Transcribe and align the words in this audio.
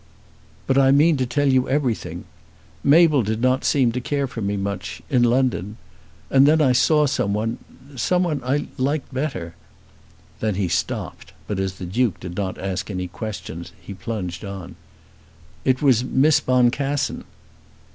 "But 0.65 0.79
I 0.79 0.89
mean 0.89 1.15
to 1.17 1.27
tell 1.27 1.47
you 1.47 1.69
everything. 1.69 2.25
Mabel 2.83 3.21
did 3.21 3.39
not 3.39 3.63
seem 3.63 3.91
to 3.91 4.01
care 4.01 4.25
for 4.25 4.41
me 4.41 4.57
much 4.57 5.03
in 5.11 5.21
London. 5.21 5.77
And 6.31 6.47
then 6.47 6.59
I 6.59 6.71
saw 6.71 7.05
someone, 7.05 7.59
someone 7.95 8.41
I 8.43 8.65
liked 8.79 9.13
better." 9.13 9.53
Then 10.39 10.55
he 10.55 10.69
stopped, 10.69 11.33
but 11.45 11.59
as 11.59 11.75
the 11.75 11.85
Duke 11.85 12.19
did 12.19 12.35
not 12.35 12.57
ask 12.57 12.89
any 12.89 13.07
questions 13.09 13.73
he 13.79 13.93
plunged 13.93 14.43
on. 14.43 14.75
"It 15.63 15.83
was 15.83 16.03
Miss 16.03 16.39
Boncassen." 16.39 17.23